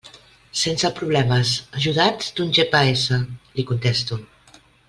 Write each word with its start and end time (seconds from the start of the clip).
«Sense 0.61 0.89
problemes, 0.99 1.51
ajudats 1.81 2.31
d'un 2.39 2.57
GPS», 2.59 3.23
li 3.59 3.71
contesto. 3.73 4.23